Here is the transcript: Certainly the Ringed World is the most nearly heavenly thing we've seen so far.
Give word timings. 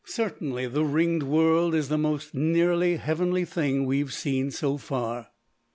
Certainly 0.03 0.65
the 0.69 0.83
Ringed 0.83 1.21
World 1.21 1.75
is 1.75 1.89
the 1.89 1.95
most 1.99 2.33
nearly 2.33 2.95
heavenly 2.95 3.45
thing 3.45 3.85
we've 3.85 4.11
seen 4.11 4.49
so 4.49 4.79
far. 4.79 5.27